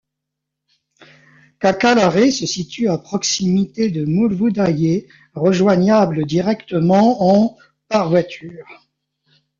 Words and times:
Kakalaré 1.59 2.31
se 2.31 2.47
situe 2.47 2.87
à 2.89 2.97
proximité 2.97 3.91
de 3.91 4.03
Moulvoudaye, 4.03 5.05
rejoignable 5.35 6.25
directement 6.25 7.21
en 7.23 7.55
par 7.87 8.09
voiture. 8.09 8.65